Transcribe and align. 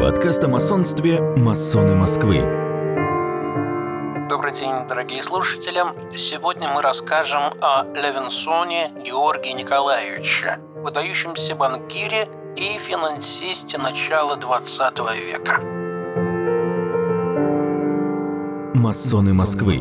Подкаст 0.00 0.44
о 0.44 0.48
масонстве 0.48 1.20
«Масоны 1.20 1.96
Москвы». 1.96 2.36
Добрый 4.28 4.52
день, 4.52 4.86
дорогие 4.88 5.24
слушатели. 5.24 5.82
Сегодня 6.16 6.68
мы 6.68 6.82
расскажем 6.82 7.54
о 7.60 7.82
Левинсоне 7.82 8.92
Георгии 9.04 9.50
Николаевиче, 9.50 10.60
выдающемся 10.76 11.56
банкире 11.56 12.28
и 12.54 12.78
финансисте 12.78 13.76
начала 13.76 14.36
20 14.36 14.98
века. 15.16 15.60
Масоны 18.78 19.34
Москвы. 19.34 19.80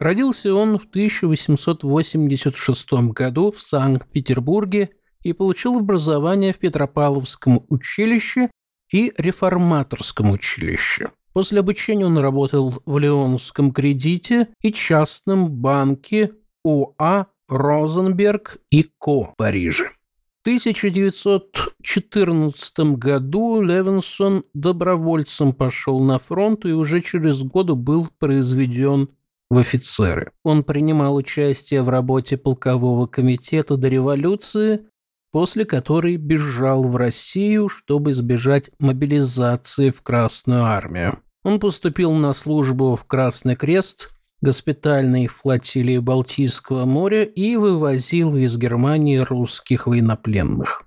Родился 0.00 0.52
он 0.52 0.78
в 0.78 0.86
1886 0.86 2.92
году 3.12 3.52
в 3.52 3.60
Санкт-Петербурге 3.60 4.90
и 5.22 5.32
получил 5.32 5.78
образование 5.78 6.52
в 6.52 6.58
Петропавловском 6.58 7.64
училище 7.68 8.50
и 8.92 9.12
Реформаторском 9.16 10.30
училище. 10.30 11.10
После 11.32 11.60
обучения 11.60 12.04
он 12.06 12.18
работал 12.18 12.82
в 12.84 12.98
Леонском 12.98 13.72
кредите 13.72 14.48
и 14.60 14.72
частном 14.72 15.48
банке 15.50 16.32
ОА 16.64 17.26
Розенберг 17.48 18.58
и 18.70 18.90
Ко 18.98 19.32
Париже. 19.36 19.92
В 20.38 20.40
1914 20.42 22.78
году 22.96 23.60
Левинсон 23.60 24.44
добровольцем 24.54 25.52
пошел 25.52 26.00
на 26.00 26.18
фронт 26.18 26.64
и 26.64 26.72
уже 26.72 27.02
через 27.02 27.42
год 27.42 27.72
был 27.72 28.08
произведен 28.18 29.10
в 29.50 29.58
офицеры. 29.58 30.32
Он 30.42 30.64
принимал 30.64 31.16
участие 31.16 31.82
в 31.82 31.90
работе 31.90 32.38
полкового 32.38 33.06
комитета 33.06 33.76
до 33.76 33.88
революции 33.88 34.86
после 35.30 35.64
которой 35.64 36.16
бежал 36.16 36.82
в 36.82 36.96
Россию, 36.96 37.68
чтобы 37.68 38.10
избежать 38.10 38.70
мобилизации 38.78 39.90
в 39.90 40.02
Красную 40.02 40.64
армию. 40.64 41.20
Он 41.42 41.58
поступил 41.60 42.12
на 42.12 42.32
службу 42.32 42.96
в 42.96 43.04
Красный 43.04 43.56
Крест, 43.56 44.10
госпитальной 44.42 45.26
флотилии 45.26 45.98
Балтийского 45.98 46.84
моря 46.84 47.24
и 47.24 47.56
вывозил 47.56 48.36
из 48.36 48.56
Германии 48.56 49.18
русских 49.18 49.86
военнопленных. 49.86 50.82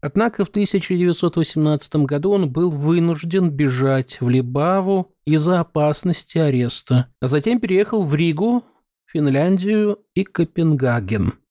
Однако 0.00 0.44
в 0.44 0.48
1918 0.48 1.96
году 1.96 2.32
он 2.32 2.50
был 2.50 2.70
вынужден 2.70 3.50
бежать 3.50 4.20
в 4.20 4.28
Либаву 4.28 5.14
из-за 5.24 5.60
опасности 5.60 6.38
ареста, 6.38 7.06
а 7.20 7.28
затем 7.28 7.60
переехал 7.60 8.04
в 8.04 8.14
Ригу, 8.14 8.64
Финляндию 9.06 10.00
и 10.14 10.24
Копенгаген– 10.24 11.34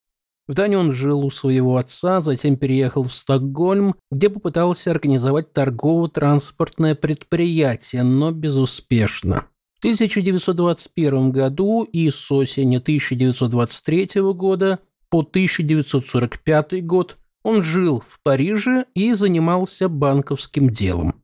в 0.52 0.54
Дании 0.54 0.76
он 0.76 0.92
жил 0.92 1.24
у 1.24 1.30
своего 1.30 1.78
отца, 1.78 2.20
затем 2.20 2.58
переехал 2.58 3.06
в 3.06 3.14
Стокгольм, 3.14 3.96
где 4.12 4.30
попытался 4.30 4.92
организовать 4.92 5.54
торгово-транспортное 5.54 6.94
предприятие, 6.94 8.04
но 8.04 8.32
безуспешно. 8.32 9.46
В 9.76 9.80
1921 9.80 11.32
году 11.32 11.84
и 11.84 12.10
с 12.10 12.30
осени 12.34 12.80
1923 12.80 14.22
года 14.34 14.80
по 15.10 15.22
1945 15.22 16.86
год 16.86 17.16
он 17.44 17.62
жил 17.62 18.04
в 18.06 18.20
Париже 18.22 18.88
и 18.94 19.14
занимался 19.14 19.88
банковским 19.88 20.70
делом. 20.70 21.24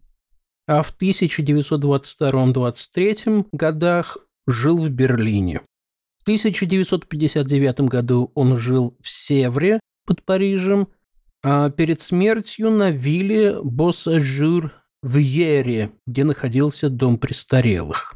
А 0.68 0.84
в 0.84 0.96
1922-23 0.98 3.48
годах 3.52 4.20
жил 4.48 4.78
в 4.78 4.90
Берлине. 4.90 5.60
1959 6.28 7.82
году 7.82 8.34
он 8.36 8.58
жил 8.58 8.98
в 9.02 9.10
Севре 9.10 9.80
под 10.06 10.26
Парижем, 10.26 10.90
а 11.42 11.70
перед 11.70 12.02
смертью 12.02 12.70
на 12.70 12.92
вилле 12.92 13.56
Боссажур 13.64 14.74
в 15.02 15.16
Ере, 15.16 15.92
где 16.06 16.26
находился 16.26 16.90
дом 16.90 17.18
престарелых. 17.18 18.16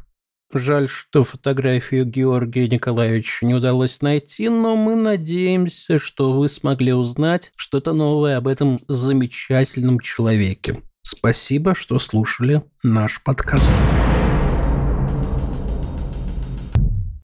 Жаль, 0.52 0.88
что 0.88 1.24
фотографию 1.24 2.04
Георгия 2.04 2.68
Николаевича 2.68 3.46
не 3.46 3.54
удалось 3.54 4.02
найти, 4.02 4.50
но 4.50 4.76
мы 4.76 4.94
надеемся, 4.94 5.98
что 5.98 6.32
вы 6.32 6.50
смогли 6.50 6.92
узнать 6.92 7.52
что-то 7.56 7.94
новое 7.94 8.36
об 8.36 8.46
этом 8.46 8.78
замечательном 8.88 10.00
человеке. 10.00 10.82
Спасибо, 11.00 11.74
что 11.74 11.98
слушали 11.98 12.62
наш 12.82 13.22
подкаст. 13.22 13.72